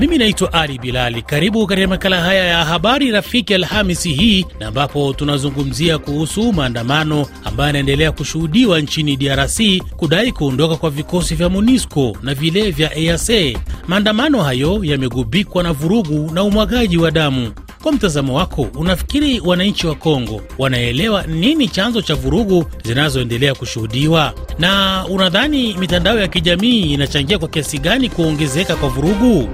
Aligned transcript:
Mimi 0.00 0.18
naitwa 0.18 0.52
Ali 0.52 0.78
Bilali. 0.78 1.22
Karibu 1.22 1.66
katika 1.66 1.88
makala 1.88 2.20
haya 2.20 2.44
ya 2.44 2.64
habari 2.64 3.10
rafiki 3.10 3.54
Alhamisi 3.54 4.12
hii, 4.12 4.46
na 4.60 4.66
ambapo 4.66 5.12
tunazungumzia 5.12 5.98
kuhusu 5.98 6.52
maandamano 6.52 7.26
ambayo 7.44 7.66
yanaendelea 7.66 8.12
kushuhudiwa 8.12 8.80
nchini 8.80 9.16
DRC 9.16 9.60
kudai 9.96 10.32
kuondoka 10.32 10.76
kwa 10.76 10.90
vikosi 10.90 11.34
vya 11.34 11.48
MONUSCO 11.48 12.16
na 12.22 12.34
vile 12.34 12.70
vya 12.70 12.98
EAC. 12.98 13.58
Maandamano 13.88 14.42
hayo 14.42 14.80
yamegubikwa 14.84 15.62
na 15.62 15.72
vurugu 15.72 16.30
na 16.34 16.42
umwagaji 16.42 16.98
wa 16.98 17.10
damu. 17.10 17.52
Kwa 17.86 17.92
mtazamo 17.92 18.34
wako, 18.36 18.66
unafikiri 18.78 19.40
wananchi 19.40 19.86
wa 19.86 19.94
Kongo 19.94 20.42
wanaelewa 20.58 21.22
nini 21.26 21.68
chanzo 21.68 22.02
cha 22.02 22.14
vurugu 22.14 22.64
zinazoendelea 22.84 23.54
kushuhudiwa? 23.54 24.32
Na 24.58 25.04
unadhani 25.10 25.76
mitandao 25.78 26.18
ya 26.18 26.28
kijamii 26.28 26.80
inachangia 26.80 27.38
kwa 27.38 27.48
kiasi 27.48 27.78
gani 27.78 28.08
kuongezeka 28.08 28.76
kwa 28.76 28.88
vurugu? 28.88 29.48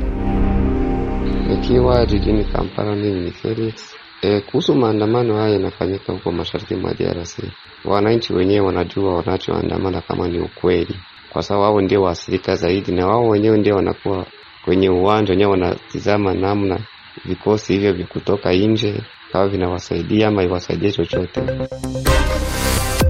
Nikiwa 1.49 2.07
jijini 2.07 2.45
Kampala, 2.45 2.95
mimi 2.97 3.21
ni 3.21 3.31
Felix. 3.31 3.95
E, 4.23 4.41
kuhusu 4.41 4.75
maandamano 4.75 5.37
haya 5.37 5.53
yanafanyika 5.53 6.13
huko 6.13 6.33
mashariki 6.33 6.75
mwa 6.75 6.95
DRC, 6.95 7.39
wananchi 7.85 8.33
wenyewe 8.33 8.67
wanajua 8.67 9.15
wanachoandamana 9.15 10.01
kama 10.01 10.29
ni 10.29 10.41
ukweli, 10.41 10.97
kwa 11.33 11.43
sababu 11.43 11.63
wao 11.65 11.81
ndio 11.81 12.03
waathirika 12.03 12.57
zaidi, 12.57 12.93
na 12.93 13.07
wao 13.07 13.29
wenyewe 13.29 13.59
ndio 13.59 13.77
wanakuwa 13.77 14.27
kwenye 14.65 14.89
uwanja 14.91 15.31
wenyewe, 15.33 15.51
wanatizama 15.51 16.35
namna 16.35 16.79
vikosi 17.25 17.73
hivyo 17.73 17.93
vikutoka 17.93 18.53
nje 18.53 19.03
kama 19.33 19.49
vinawasaidia 19.49 20.29
ama 20.29 20.43
iwasaidie 20.43 20.93
chochote. 20.93 21.41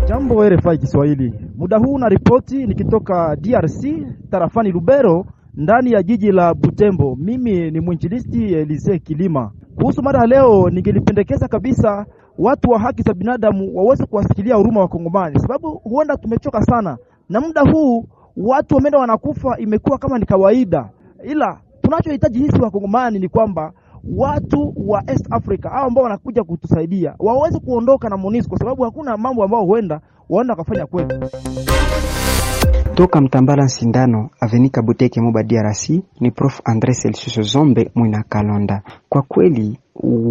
Jambo 0.09 0.49
RFI 0.49 0.79
Kiswahili, 0.79 1.35
muda 1.57 1.79
huu 1.79 1.99
na 1.99 2.09
ripoti 2.09 2.67
nikitoka 2.67 3.37
DRC 3.37 3.85
tarafani 4.31 4.73
Lubero 4.73 5.27
ndani 5.55 5.93
ya 5.93 6.03
jiji 6.03 6.33
la 6.33 6.55
Butembo. 6.55 7.17
Mimi 7.21 7.71
ni 7.71 7.81
mwinjilisti 7.81 8.55
Elize 8.55 8.99
Kilima. 8.99 9.53
Kuhusu 9.77 10.03
mada 10.03 10.19
ya 10.19 10.27
leo, 10.27 10.71
ningelipendekeza 10.71 11.49
kabisa 11.49 12.07
watu 12.39 12.71
wa 12.71 12.79
haki 12.79 13.03
za 13.03 13.15
binadamu 13.15 13.71
waweze 13.77 14.07
kuwasikilia 14.07 14.55
huruma 14.55 14.81
wa 14.81 14.89
Kongomani, 14.89 15.39
sababu 15.41 15.71
huenda 15.85 16.17
tumechoka 16.17 16.63
sana 16.63 16.99
na 17.29 17.41
muda 17.41 17.61
huu 17.73 18.05
watu 18.37 18.75
wameenda 18.75 18.99
wanakufa, 18.99 19.59
imekuwa 19.59 19.99
kama 19.99 20.19
ni 20.19 20.27
kawaida, 20.27 20.91
ila 21.25 21.61
tunachohitaji 21.83 22.39
hisi 22.39 22.61
wa 22.63 22.71
Kongomani 22.71 23.19
ni 23.19 23.29
kwamba 23.29 23.73
watu 24.11 24.75
wa 24.77 25.03
East 25.07 25.27
Africa 25.31 25.65
hao 25.71 25.87
ambao 25.87 26.05
wanakuja 26.05 26.45
kutusaidia 26.45 27.15
waweze 27.19 27.59
kuondoka 27.59 28.09
na 28.09 28.17
MONUSCO 28.17 28.49
kwa 28.49 28.59
sababu 28.59 28.83
hakuna 28.83 29.17
mambo 29.17 29.45
ambayo 29.45 29.65
huenda 29.65 30.01
waenda 30.29 30.53
wakafanya 30.55 30.87
kwetu. 30.87 31.17
Toka 32.95 33.21
Mtambala 33.21 33.69
Sindano 33.69 34.31
Avenika 34.41 34.83
Buteke 34.83 35.21
Moba 35.21 35.43
DRC 35.43 35.91
ni 36.21 36.31
Prof 36.31 36.61
Andre 36.65 36.95
Celsius 36.95 37.53
Zombe 37.53 37.91
Mwina 37.95 38.23
Kalonda. 38.29 38.83
Kwa 39.13 39.23
kweli 39.23 39.79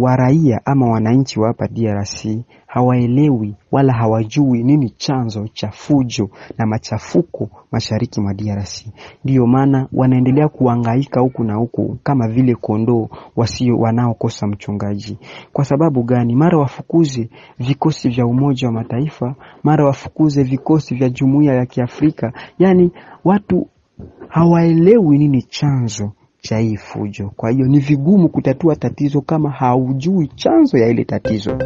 waraia 0.00 0.60
ama 0.64 0.90
wananchi 0.90 1.40
wa 1.40 1.48
hapa 1.48 1.68
DRC 1.68 2.26
hawaelewi 2.66 3.54
wala 3.72 3.92
hawajui 3.92 4.62
nini 4.62 4.90
chanzo 4.90 5.48
cha 5.48 5.70
fujo 5.70 6.30
na 6.58 6.66
machafuko 6.66 7.48
mashariki 7.72 8.20
mwa 8.20 8.34
DRC. 8.34 8.86
Ndiyo 9.24 9.46
maana 9.46 9.88
wanaendelea 9.92 10.48
kuangaika 10.48 11.20
huku 11.20 11.44
na 11.44 11.54
huku 11.54 11.98
kama 12.02 12.28
vile 12.28 12.54
kondoo 12.54 13.08
wasio 13.36 13.78
wanaokosa 13.78 14.46
mchungaji. 14.46 15.18
Kwa 15.52 15.64
sababu 15.64 16.02
gani? 16.02 16.34
Mara 16.36 16.58
wafukuze 16.58 17.28
vikosi 17.58 18.08
vya 18.08 18.26
Umoja 18.26 18.66
wa 18.66 18.72
Mataifa, 18.72 19.34
mara 19.62 19.84
wafukuze 19.86 20.42
vikosi 20.42 20.94
vya 20.94 21.08
Jumuiya 21.08 21.54
ya 21.54 21.66
Kiafrika. 21.66 22.32
Yaani 22.58 22.90
watu 23.24 23.66
hawaelewi 24.28 25.18
nini 25.18 25.42
chanzo 25.42 26.12
cha 26.42 26.58
hii 26.58 26.76
fujo. 26.76 27.30
Kwa 27.36 27.50
hiyo 27.50 27.66
ni 27.66 27.78
vigumu 27.78 28.28
kutatua 28.28 28.76
tatizo 28.76 29.20
kama 29.20 29.50
haujui 29.50 30.26
chanzo 30.26 30.78
ya 30.78 30.88
ile 30.88 31.04
tatizo. 31.04 31.58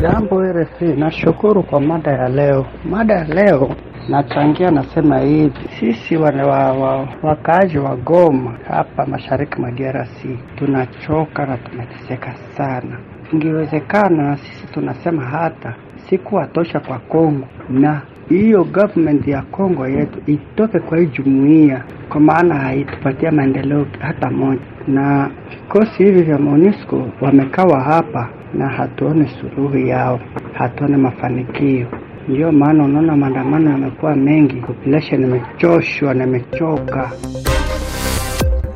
Jambo 0.00 0.42
RFI, 0.42 0.84
nashukuru 0.84 1.62
kwa 1.62 1.80
mada 1.80 2.10
ya 2.12 2.28
leo. 2.28 2.66
Mada 2.90 3.14
ya 3.14 3.24
leo 3.24 3.76
nachangia, 4.08 4.70
nasema 4.70 5.18
hivi, 5.20 5.54
sisi 5.80 6.16
wana 6.16 6.46
wa, 6.46 6.72
wa, 6.72 7.08
wakaaji 7.22 7.78
wa 7.78 7.96
Goma 7.96 8.58
hapa 8.68 9.06
mashariki 9.06 9.60
mwa 9.60 9.70
DRC 9.70 10.24
tunachoka 10.56 11.46
na 11.46 11.56
tunateseka 11.56 12.34
sana. 12.56 12.98
Ingewezekana 13.32 14.36
sisi 14.36 14.66
tunasema 14.66 15.24
hata 15.24 15.74
sikuwa 16.10 16.46
tosha 16.46 16.80
kwa 16.80 16.98
Kongo 16.98 17.46
na 17.70 18.02
hiyo 18.28 18.64
government 18.64 19.28
ya 19.28 19.42
Kongo 19.42 19.88
yetu 19.88 20.18
itoke 20.26 20.78
kwa 20.80 20.98
hii 20.98 21.06
jumuiya, 21.06 21.84
kwa 22.08 22.20
maana 22.20 22.54
haitupatia 22.54 23.32
maendeleo 23.32 23.86
hata 23.98 24.30
moja, 24.30 24.60
na 24.88 25.30
vikosi 25.50 26.04
hivi 26.04 26.22
vya 26.22 26.38
MONUSCO 26.38 27.08
wamekawa 27.20 27.80
hapa 27.80 28.28
na 28.54 28.68
hatuone 28.68 29.28
suluhu 29.28 29.78
yao, 29.78 30.20
hatuone 30.52 30.96
mafanikio. 30.96 31.86
Ndiyo 32.28 32.52
maana 32.52 32.84
unaona 32.84 33.16
maandamano 33.16 33.70
yamekuwa 33.70 34.16
mengi, 34.16 34.56
population 34.56 35.22
imechoshwa 35.22 36.14
na 36.14 36.24
imechoka. 36.24 37.10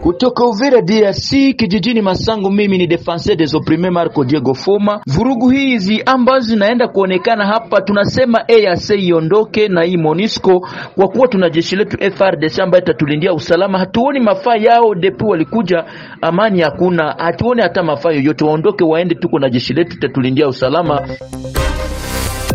Kutoka 0.03 0.45
Uvira 0.47 0.81
DRC 0.83 1.31
kijijini 1.57 2.03
Masango, 2.03 2.51
mimi 2.51 2.79
ni 2.79 2.87
Defense 2.87 3.37
des 3.37 3.55
opprimes 3.55 3.91
Marco 3.93 4.25
Diego 4.25 4.55
Foma. 4.55 5.01
Vurugu 5.07 5.51
hizi 5.51 6.03
ambazo 6.07 6.47
zinaenda 6.49 6.89
kuonekana 6.89 7.47
hapa, 7.47 7.81
tunasema 7.81 8.45
EAC 8.49 8.91
iondoke 8.91 9.69
na 9.69 9.83
hii 9.83 9.97
Monisco, 9.97 10.69
kwa 10.95 11.09
kuwa 11.09 11.29
tuna 11.29 11.51
jeshi 11.51 11.77
letu 11.77 11.97
FRDC 12.17 12.59
ambayo 12.59 12.83
itatulindia 12.85 13.33
usalama. 13.35 13.79
Hatuoni 13.79 14.21
mafaa 14.21 14.57
yao, 14.57 14.95
depu 14.95 15.29
walikuja, 15.29 15.85
amani 16.23 16.61
hakuna, 16.61 17.15
hatuoni 17.19 17.63
hata 17.63 17.83
mafaa 17.83 18.11
yoyote. 18.13 18.45
Waondoke 18.45 18.85
waende, 18.85 19.15
tuko 19.15 19.39
na 19.39 19.51
jeshi 19.51 19.73
letu 19.75 19.97
itatulindia 19.97 20.49
usalama. 20.49 21.09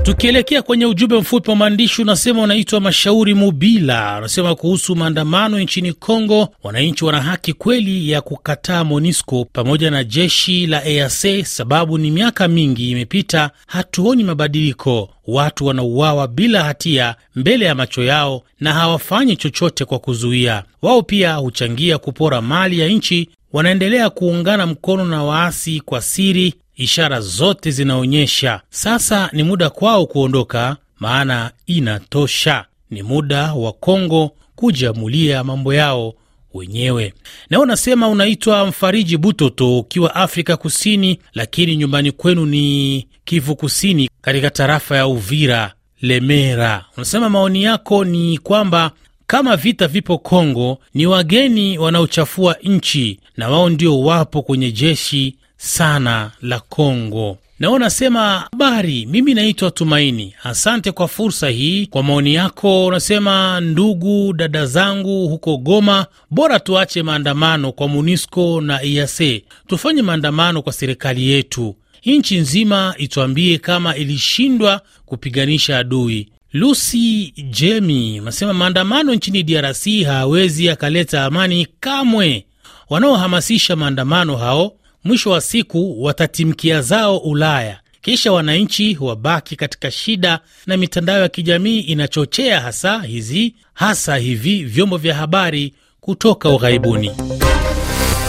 Tukielekea 0.06 0.62
kwenye 0.62 0.86
ujumbe 0.86 1.18
mfupi 1.20 1.50
wa 1.50 1.56
maandishi 1.56 2.02
unasema, 2.02 2.42
unaitwa 2.42 2.80
Mashauri 2.82 3.34
Mubila, 3.34 4.18
unasema 4.18 4.56
kuhusu 4.56 4.96
maandamano 4.96 5.60
nchini 5.60 5.94
Kongo, 5.94 6.50
wananchi 6.64 7.06
wana 7.06 7.22
haki 7.22 7.54
kweli 7.54 8.10
ya 8.10 8.22
kukataa 8.22 8.84
MONUSCO 8.84 9.46
pamoja 9.54 9.92
na 9.92 10.04
jeshi 10.04 10.68
la 10.68 10.86
EAC, 10.88 11.44
sababu 11.46 11.98
ni 11.98 12.12
miaka 12.12 12.48
mingi 12.48 12.92
imepita, 12.92 13.52
hatuoni 13.68 14.24
mabadiliko. 14.24 15.10
Watu 15.28 15.66
wanauawa 15.66 16.28
bila 16.28 16.64
hatia 16.64 17.16
mbele 17.36 17.66
ya 17.66 17.76
macho 17.76 18.04
yao 18.04 18.44
na 18.60 18.74
hawafanyi 18.74 19.36
chochote 19.36 19.86
kwa 19.86 20.00
kuzuia. 20.00 20.64
Wao 20.82 21.02
pia 21.02 21.34
huchangia 21.36 21.98
kupora 21.98 22.42
mali 22.42 22.80
ya 22.80 22.88
nchi, 22.88 23.30
wanaendelea 23.54 24.10
kuungana 24.10 24.66
mkono 24.66 25.06
na 25.06 25.24
waasi 25.24 25.80
kwa 25.86 26.02
siri. 26.02 26.54
Ishara 26.76 27.22
zote 27.22 27.72
zinaonyesha 27.72 28.62
sasa 28.70 29.30
ni 29.34 29.44
muda 29.44 29.70
kwao 29.70 30.06
kuondoka, 30.06 30.78
maana 31.00 31.52
inatosha. 31.68 32.66
Ni 32.92 33.04
muda 33.04 33.54
wa 33.54 33.72
Kongo 33.74 34.32
kujiamulia 34.56 35.44
mambo 35.44 35.74
yao 35.74 36.14
wenyewe. 36.54 37.14
Na 37.50 37.60
unasema 37.60 38.08
unaitwa 38.08 38.66
Mfariji 38.66 39.18
Butoto 39.18 39.80
ukiwa 39.80 40.16
Afrika 40.16 40.58
Kusini, 40.58 41.20
lakini 41.34 41.76
nyumbani 41.78 42.12
kwenu 42.12 42.46
ni 42.46 43.08
Kivu 43.26 43.56
Kusini, 43.56 44.10
katika 44.22 44.50
tarafa 44.50 44.98
ya 44.98 45.08
Uvira, 45.08 45.74
Lemera. 46.02 46.86
Unasema 46.98 47.30
maoni 47.30 47.64
yako 47.64 48.06
ni 48.06 48.38
kwamba 48.38 48.92
kama 49.28 49.56
vita 49.56 49.88
vipo 49.88 50.18
Kongo, 50.18 50.78
ni 50.94 51.06
wageni 51.06 51.78
wanaochafua 51.78 52.56
nchi 52.64 53.20
na 53.38 53.50
wao 53.50 53.70
ndio 53.70 54.02
wapo 54.02 54.42
kwenye 54.42 54.72
jeshi 54.72 55.36
sana 55.58 56.32
la 56.42 56.60
Kongo. 56.60 57.38
Na 57.60 57.72
unasema 57.72 58.40
habari, 58.52 59.06
mimi 59.06 59.34
naitwa 59.34 59.72
Tumaini. 59.72 60.34
Asante 60.44 60.92
kwa 60.92 61.08
fursa 61.08 61.50
hii, 61.50 61.86
kwa 61.86 62.04
maoni 62.04 62.34
yako. 62.34 62.86
Unasema 62.86 63.60
ndugu 63.62 64.34
dada 64.34 64.66
zangu 64.66 65.28
huko 65.28 65.58
Goma, 65.58 66.06
bora 66.32 66.60
tuache 66.60 67.04
maandamano 67.04 67.72
kwa 67.72 67.88
MONUSCO 67.88 68.62
na 68.62 68.84
EAC, 68.84 69.44
tufanye 69.68 70.02
maandamano 70.02 70.62
kwa 70.62 70.74
serikali 70.74 71.28
yetu, 71.30 71.76
nchi 72.06 72.38
nzima 72.38 72.96
ituambie 72.98 73.58
kama 73.58 73.96
ilishindwa 73.96 74.82
kupiganisha 75.06 75.78
adui. 75.80 76.30
Lucy 76.54 77.34
Jemi 77.50 78.20
unasema 78.22 78.54
maandamano 78.54 79.14
nchini 79.14 79.44
DRC 79.44 80.04
hawezi 80.06 80.70
akaleta 80.70 81.24
amani 81.26 81.68
kamwe. 81.80 82.46
Wanaohamasisha 82.90 83.76
maandamano 83.76 84.36
hao 84.38 84.74
mwisho 85.06 85.30
wa 85.30 85.42
siku 85.42 86.04
watatimkia 86.04 86.82
zao 86.82 87.18
Ulaya, 87.18 87.80
kisha 88.02 88.32
wananchi 88.32 88.98
wabaki 89.02 89.56
katika 89.56 89.92
shida, 89.92 90.40
na 90.68 90.78
mitandao 90.78 91.20
ya 91.22 91.30
kijamii 91.30 91.80
inachochea 91.80 92.60
hasa 92.62 93.00
hizi 93.02 93.56
hasa 93.74 94.16
hivi 94.18 94.64
vyombo 94.64 94.98
vya 94.98 95.16
habari 95.16 95.74
kutoka 96.02 96.50
ughaibuni. 96.50 97.12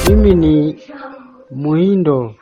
Mimi 0.08 0.34
ni 0.34 0.78
Muhindo 1.50 2.34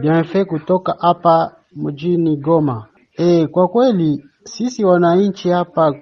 Bienfait 0.00 0.46
kutoka 0.46 0.96
hapa 1.00 1.54
mjini 1.76 2.36
Goma. 2.36 2.86
E, 3.16 3.46
kwa 3.46 3.68
kweli 3.68 4.24
sisi 4.44 4.84
wananchi 4.84 5.48
hapa 5.48 5.94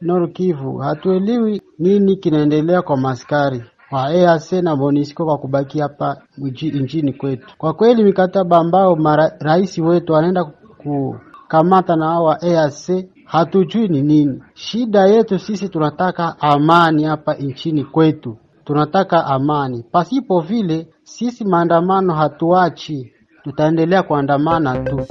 Nord 0.00 0.32
Kivu, 0.32 0.78
hatuelewi 0.78 1.62
nini 1.78 2.16
kinaendelea 2.16 2.82
kwa 2.82 2.96
maskari 2.96 3.62
wa 3.90 4.14
EAC 4.14 4.52
na 4.52 4.76
MONUSCO 4.76 5.24
kwa 5.24 5.38
kubaki 5.38 5.80
hapa 5.80 6.16
nchini 6.38 7.12
kwetu. 7.12 7.46
Kwa 7.58 7.74
kweli 7.74 8.04
mikataba 8.04 8.56
ambayo 8.58 8.98
rais 9.40 9.78
wetu 9.78 10.16
anaenda 10.16 10.44
kukamata 10.44 11.96
na 11.96 12.06
hao 12.06 12.24
wa 12.24 12.44
EAC 12.44 13.06
hatujui 13.24 13.88
ni 13.88 14.02
nini. 14.02 14.42
Shida 14.54 15.06
yetu 15.06 15.38
sisi 15.38 15.68
tunataka 15.68 16.36
amani 16.40 17.04
hapa 17.04 17.34
nchini 17.34 17.84
kwetu, 17.84 18.36
tunataka 18.64 19.26
amani. 19.26 19.84
Pasipo 19.92 20.40
vile 20.40 20.88
sisi 21.02 21.44
maandamano 21.44 22.14
hatuachi, 22.14 23.12
tutaendelea 23.44 24.02
kuandamana 24.02 24.78
tu. 24.78 25.06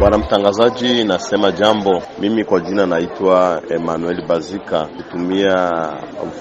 Bwana 0.00 0.18
mtangazaji, 0.18 1.04
nasema 1.04 1.52
jambo. 1.52 2.02
Mimi 2.18 2.44
kwa 2.44 2.60
jina 2.60 2.86
naitwa 2.86 3.62
Emmanuel 3.70 4.26
Bazika, 4.26 4.86
kutumia 4.86 5.70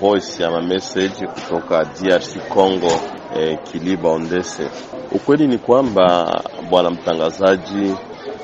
voice 0.02 0.44
ya 0.44 0.62
message 0.62 1.28
kutoka 1.28 1.86
DRC 1.86 2.38
Congo, 2.54 2.92
eh, 3.36 3.60
Kiliba 3.64 4.10
Ondese. 4.10 4.70
Ukweli 5.12 5.48
ni 5.48 5.58
kwamba 5.58 6.26
bwana 6.70 6.90
mtangazaji, 6.90 7.96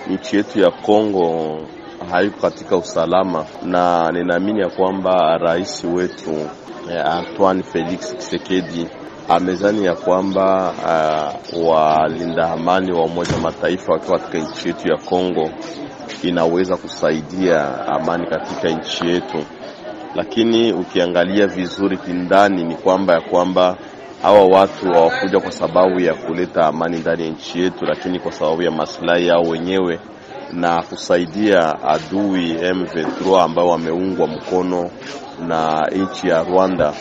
nchi 0.10 0.36
yetu 0.38 0.60
ya 0.60 0.72
Congo 0.72 1.60
haiko 2.12 2.42
katika 2.42 2.78
usalama, 2.78 3.46
na 3.64 4.12
ninaamini 4.12 4.60
ya 4.60 4.70
kwamba 4.70 5.38
rais 5.38 5.84
wetu 5.84 6.50
eh, 6.92 7.06
Antoine 7.06 7.64
Felix 7.64 8.18
Tshisekedi 8.18 8.88
amezani 9.30 9.86
ya 9.86 9.96
kwamba 9.96 10.74
uh, 11.54 11.68
walinda 11.70 12.52
amani 12.52 12.92
wa 12.92 13.04
Umoja 13.06 13.38
Mataifa 13.38 13.94
wakiwa 13.94 14.20
katika 14.20 14.38
nchi 14.38 14.68
yetu 14.68 14.88
ya 14.88 14.98
Kongo 14.98 15.50
inaweza 16.24 16.78
kusaidia 16.78 17.88
amani 17.88 18.28
katika 18.28 18.70
nchi 18.70 19.08
yetu, 19.08 19.38
lakini 20.16 20.74
ukiangalia 20.74 21.48
vizuri 21.48 21.98
kindani 21.98 22.64
ni 22.64 22.76
kwamba 22.76 23.14
ya 23.14 23.22
kwamba 23.22 23.78
hawa 24.22 24.46
watu 24.46 24.86
hawakuja 24.94 25.40
kwa 25.40 25.52
sababu 25.52 26.00
ya 26.00 26.14
kuleta 26.14 26.66
amani 26.68 26.98
ndani 26.98 27.24
ya 27.24 27.30
nchi 27.30 27.60
yetu, 27.60 27.86
lakini 27.86 28.20
kwa 28.20 28.32
sababu 28.32 28.62
ya 28.62 28.72
maslahi 28.72 29.28
yao 29.28 29.42
wenyewe 29.42 30.00
na 30.54 30.82
kusaidia 30.84 31.84
adui 31.84 32.54
M23 32.54 33.42
ambao 33.42 33.68
wameungwa 33.68 34.28
mkono 34.28 34.90
na 35.48 35.88
nchi 35.96 36.28
ya 36.28 36.44
Rwanda. 36.44 36.94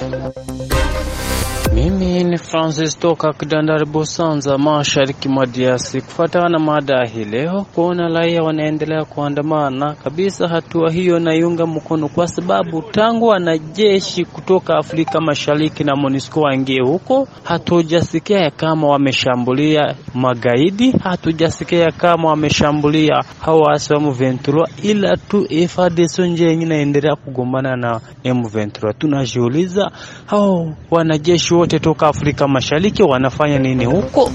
Mimi 1.74 2.24
ni 2.24 2.38
Francis 2.38 2.98
toka 2.98 3.32
Kidandari 3.32 3.84
Busanza, 3.86 4.58
mashariki 4.58 5.28
mwa 5.28 5.46
DRC. 5.46 6.00
Kufuatana 6.04 6.48
na 6.48 6.58
mada 6.58 7.04
hii 7.06 7.24
leo, 7.24 7.66
kuona 7.74 8.08
raia 8.08 8.42
wanaendelea 8.42 9.04
kuandamana 9.04 9.94
kabisa, 9.94 10.48
hatua 10.48 10.90
hiyo 10.90 11.18
naiunga 11.18 11.66
mkono, 11.66 12.08
kwa 12.08 12.28
sababu 12.28 12.82
tangu 12.82 13.26
wanajeshi 13.26 14.24
kutoka 14.24 14.76
Afrika 14.76 15.20
Mashariki 15.20 15.84
na 15.84 15.96
MONUSCO 15.96 16.40
waingie 16.40 16.80
huko, 16.80 17.28
hatujasikia 17.42 18.50
kama 18.50 18.88
wameshambulia 18.88 19.94
magaidi, 20.14 20.90
hatujasikia 20.92 21.90
kama 21.92 22.28
wameshambulia 22.28 23.14
hao 23.40 23.58
waasi 23.58 23.92
wa 23.92 23.98
M23, 24.00 24.66
ila 24.82 25.16
tu 25.16 25.46
FARDC 25.68 26.18
nje 26.18 26.44
yenyewe 26.44 26.62
inaendelea 26.66 27.16
kugombana 27.16 27.76
na 27.76 28.00
M23. 28.24 28.94
Tunajiuliza 28.98 29.90
hao 30.26 30.74
wanajeshi 30.90 31.54
wote 31.64 31.78
toka 31.78 32.08
Afrika 32.08 32.48
Mashariki 32.48 33.02
wanafanya 33.02 33.58
nini 33.58 33.84
huko? 33.84 34.30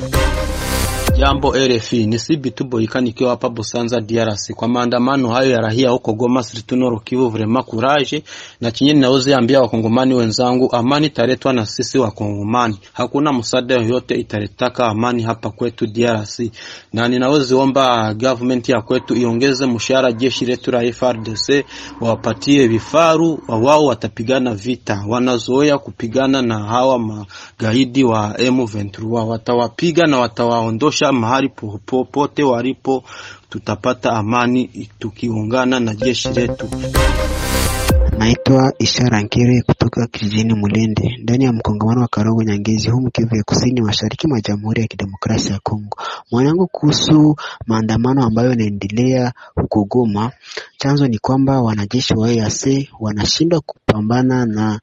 Jambo 1.20 1.52
RFI 1.58 2.06
ni 2.06 2.20
Sibitu 2.20 2.64
Boyika 2.66 3.02
nikiwa 3.02 3.30
hapa 3.30 3.50
Busanza 3.50 4.02
DRC. 4.02 4.54
Kwa 4.56 4.68
maandamano 4.68 5.30
hayo 5.30 5.52
ya 5.52 5.62
rahia 5.62 5.90
huko 5.90 6.14
Goma 6.14 6.44
Sritunoro 6.44 7.00
Kivu, 7.00 7.30
vraiment 7.30 7.66
courage. 7.66 8.24
Na 8.62 8.72
chenye 8.72 8.94
ninaweza 8.94 9.38
ambia 9.38 9.62
wakongomani 9.62 10.14
wenzangu, 10.14 10.72
amani 10.76 11.08
italetwa 11.08 11.54
na 11.54 11.66
sisi 11.66 11.98
wakongomani, 12.00 12.80
hakuna 12.94 13.34
msaada 13.34 13.76
yoyote 13.76 14.16
italetaka 14.16 14.86
amani 14.88 15.24
hapa 15.24 15.50
kwetu 15.50 15.88
DRC, 15.88 16.52
na 16.94 17.08
ninaweza 17.08 17.56
omba 17.58 18.14
government 18.14 18.70
ya 18.70 18.82
kwetu 18.82 19.16
iongeze 19.16 19.66
mshahara 19.66 20.12
jeshi 20.12 20.46
letu 20.46 20.72
la 20.72 20.94
FARDC, 20.94 21.66
wawapatie 22.02 22.68
vifaru, 22.68 23.40
wao 23.48 23.86
watapigana 23.86 24.54
vita, 24.56 25.04
wanazoea 25.08 25.78
kupigana 25.78 26.42
na 26.42 26.60
hawa 26.60 27.00
magaidi 27.00 28.04
wa 28.04 28.34
M23, 28.38 29.06
watawapiga 29.28 30.08
na 30.08 30.18
watawaondosha 30.20 31.09
mahali 31.12 31.50
popote 31.86 32.44
walipo, 32.44 33.04
tutapata 33.50 34.12
amani 34.14 34.90
tukiungana 35.00 35.80
na 35.80 35.94
jeshi 35.96 36.30
letu. 36.30 36.70
Naitwa 38.20 38.74
Ishara 38.80 39.22
Nkere 39.22 39.62
kutoka 39.62 40.08
kijijini 40.08 40.54
Mulende 40.54 41.18
ndani 41.24 41.44
ya 41.46 41.54
mkongamano 41.54 42.02
wa 42.02 42.08
Karongo 42.08 42.44
Nyangezi, 42.44 42.90
humu 42.90 43.12
Kivu 43.12 43.36
ya 43.36 43.44
kusini 43.44 43.82
mashariki 43.82 44.28
mwa 44.28 44.42
Jamhuri 44.42 44.82
ya 44.82 44.88
Kidemokrasia 44.88 45.54
ya 45.54 45.60
Kongo. 45.60 45.98
Mwanangu, 46.32 46.68
kuhusu 46.68 47.36
maandamano 47.68 48.24
ambayo 48.26 48.50
yanaendelea 48.50 49.34
huko 49.56 49.84
Goma, 49.86 50.32
chanzo 50.78 51.08
ni 51.08 51.18
kwamba 51.20 51.62
wanajeshi 51.62 52.14
wa 52.14 52.32
EAC 52.32 52.90
wanashindwa 53.00 53.62
kupambana 53.62 54.46
na 54.46 54.80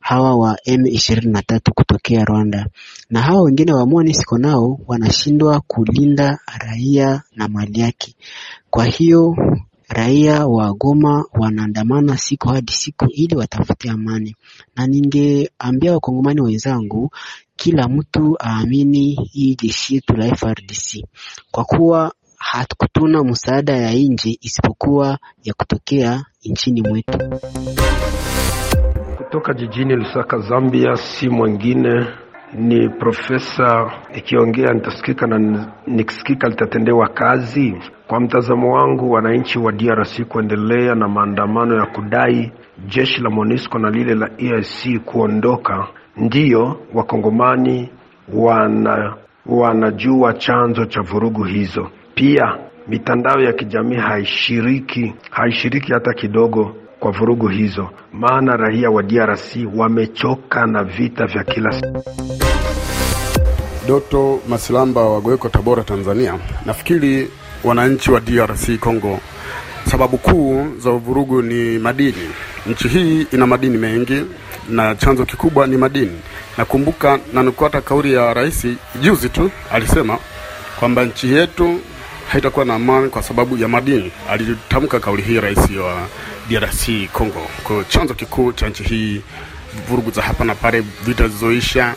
hawa 0.00 0.36
wa 0.36 0.56
M23 0.66 1.60
kutokea 1.74 2.24
Rwanda, 2.24 2.66
na 3.10 3.22
hawa 3.22 3.42
wengine 3.42 3.72
wa 3.72 3.86
MONUSCO 3.86 4.38
nao 4.38 4.78
wanashindwa 4.86 5.60
kulinda 5.60 6.38
raia 6.58 7.22
na 7.36 7.48
mali 7.48 7.80
yake. 7.80 8.14
Kwa 8.70 8.84
hiyo 8.84 9.36
raia 9.88 10.46
wa 10.46 10.72
Goma 10.74 11.24
wanaandamana 11.32 12.16
siku 12.16 12.48
hadi 12.48 12.72
siku 12.72 13.04
ili 13.10 13.36
watafute 13.36 13.90
amani, 13.90 14.36
na 14.76 14.86
ningeambia 14.86 15.92
wakongomani 15.92 16.40
wenzangu, 16.40 17.10
kila 17.56 17.88
mtu 17.88 18.36
aamini 18.40 19.14
hii 19.32 19.54
jeshi 19.62 19.94
yetu 19.94 20.12
la 20.16 20.34
FARDC 20.36 21.04
kwa 21.50 21.64
kuwa 21.64 22.12
hatukutuna 22.38 23.24
msaada 23.24 23.76
ya 23.76 23.92
nje 23.92 24.38
isipokuwa 24.40 25.18
ya 25.44 25.54
kutokea 25.54 26.24
nchini 26.44 26.82
mwetu. 26.82 27.18
Kutoka 29.16 29.54
jijini 29.54 29.96
Lusaka, 29.96 30.38
Zambia, 30.38 30.96
si 30.96 31.28
mwingine 31.28 32.06
ni 32.54 32.88
profesa. 32.88 33.90
Ikiongea 34.14 34.72
nitasikika 34.72 35.26
na 35.26 35.66
nikisikika 35.86 36.48
litatendewa 36.48 37.08
kazi. 37.08 37.74
Kwa 38.06 38.20
mtazamo 38.20 38.74
wangu, 38.74 39.10
wananchi 39.10 39.58
wa 39.58 39.72
DRC 39.72 40.22
kuendelea 40.22 40.94
na 40.94 41.08
maandamano 41.08 41.74
ya 41.80 41.86
kudai 41.86 42.52
jeshi 42.86 43.20
la 43.22 43.30
MONUSCO 43.30 43.78
na 43.78 43.90
lile 43.90 44.14
la 44.14 44.30
EAC 44.38 44.98
kuondoka, 45.04 45.86
ndiyo 46.16 46.80
wakongomani 46.94 47.90
wana 48.34 49.14
wanajua 49.46 50.32
chanzo 50.34 50.84
cha 50.84 51.00
vurugu 51.02 51.44
hizo. 51.44 51.90
Pia 52.14 52.58
mitandao 52.88 53.40
ya 53.40 53.52
kijamii 53.52 53.96
haishiriki 53.96 55.14
haishiriki 55.30 55.92
hata 55.92 56.12
kidogo 56.12 56.76
kwa 57.00 57.10
vurugu 57.10 57.48
hizo, 57.48 57.90
maana 58.12 58.56
raia 58.56 58.90
wa 58.90 59.02
DRC 59.02 59.56
wamechoka 59.76 60.66
na 60.66 60.84
vita 60.84 61.26
vya 61.26 61.44
kila. 61.44 61.80
Doto 63.88 64.40
Masilamba 64.48 65.00
wa 65.04 65.20
Goeko, 65.20 65.48
Tabora, 65.48 65.82
Tanzania. 65.82 66.38
Nafikiri 66.66 67.30
wananchi 67.64 68.10
wa 68.10 68.20
DRC 68.20 68.78
Congo, 68.80 69.20
sababu 69.90 70.18
kuu 70.18 70.66
za 70.78 70.90
uvurugu 70.90 71.42
ni 71.42 71.78
madini. 71.78 72.28
Nchi 72.66 72.88
hii 72.88 73.26
ina 73.32 73.46
madini 73.46 73.78
mengi 73.78 74.24
na 74.68 74.94
chanzo 74.94 75.24
kikubwa 75.24 75.66
ni 75.66 75.76
madini. 75.76 76.20
Nakumbuka 76.58 77.18
na 77.32 77.42
nikuata 77.42 77.80
kauli 77.80 78.12
ya 78.14 78.34
rais 78.34 78.66
juzi 79.02 79.28
tu, 79.28 79.50
alisema 79.72 80.18
kwamba 80.80 81.04
nchi 81.04 81.32
yetu 81.32 81.80
haitakuwa 82.28 82.64
na 82.64 82.74
amani 82.74 83.08
kwa 83.08 83.22
sababu 83.22 83.56
ya 83.58 83.68
madini. 83.68 84.10
Alitamka 84.30 85.00
kauli 85.00 85.22
hii 85.22 85.40
rais 85.40 85.58
wa 85.58 86.08
DRC 86.48 86.88
Congo. 87.12 87.46
Kwa 87.64 87.84
chanzo 87.84 88.14
kikuu 88.14 88.52
cha 88.52 88.68
nchi 88.68 88.82
hii, 88.82 89.20
vurugu 89.88 90.10
za 90.10 90.22
hapa 90.22 90.44
na 90.44 90.54
pale, 90.54 90.84
vita 91.06 91.28
zilizoisha 91.28 91.94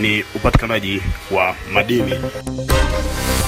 ni 0.00 0.24
upatikanaji 0.34 1.02
wa 1.30 1.54
madini. 1.72 2.12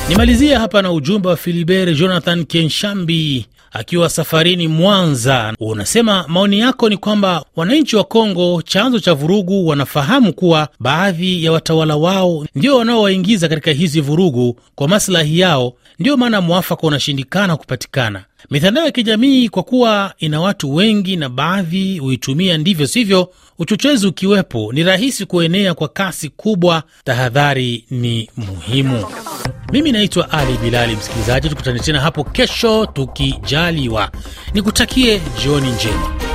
Nimalizia 0.08 0.60
hapa 0.60 0.82
na 0.82 0.92
ujumbe 0.92 1.28
wa 1.28 1.37
Filibert 1.37 1.98
Jonathan 1.98 2.44
Kenshambi 2.44 3.46
akiwa 3.72 4.08
safarini 4.08 4.68
Mwanza. 4.68 5.54
Unasema 5.60 6.25
maoni 6.28 6.58
yako 6.58 6.88
ni 6.88 6.96
kwamba 6.96 7.44
wananchi 7.56 7.96
wa 7.96 8.04
Kongo, 8.04 8.62
chanzo 8.62 9.00
cha 9.00 9.14
vurugu, 9.14 9.66
wanafahamu 9.66 10.32
kuwa 10.32 10.68
baadhi 10.80 11.44
ya 11.44 11.52
watawala 11.52 11.96
wao 11.96 12.46
ndio 12.54 12.76
wanaowaingiza 12.76 13.48
katika 13.48 13.70
hizi 13.72 14.00
vurugu 14.00 14.56
kwa 14.75 14.88
maslahi 14.88 15.38
yao, 15.38 15.72
Ndiyo 15.99 16.17
maana 16.17 16.40
mwafaka 16.40 16.83
unashindikana 16.87 17.57
kupatikana. 17.57 18.25
Mitandao 18.50 18.85
ya 18.85 18.90
kijamii 18.90 19.49
kwa 19.49 19.62
kuwa 19.62 20.14
ina 20.19 20.40
watu 20.40 20.75
wengi 20.75 21.17
na 21.17 21.28
baadhi 21.28 21.99
huitumia 21.99 22.59
ndivyo 22.59 22.87
sivyo, 22.87 23.31
uchochezi 23.59 24.07
ukiwepo, 24.07 24.73
ni 24.73 24.83
rahisi 24.85 25.26
kuenea 25.26 25.75
kwa 25.75 25.88
kasi 25.88 26.28
kubwa. 26.28 26.83
Tahadhari 27.05 27.85
ni 27.90 28.31
muhimu. 28.37 29.05
Mimi 29.73 29.93
naitwa 29.93 30.31
Ali 30.31 30.59
Bilali. 30.59 30.97
Msikilizaji, 30.97 31.49
tukutane 31.49 31.78
tena 31.81 32.00
hapo 32.00 32.25
kesho 32.25 32.87
tukijaliwa. 32.87 34.11
Nikutakie 34.55 35.21
jioni 35.43 35.71
njema. 35.71 36.27